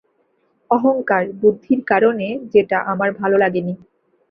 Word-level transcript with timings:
অহংকার, 0.71 1.23
বুদ্ধির 1.41 1.79
কারণে, 1.85 2.27
যেটা 2.53 2.77
আমার 2.91 3.09
ভাল 3.19 3.31
লাগেনি। 3.39 3.73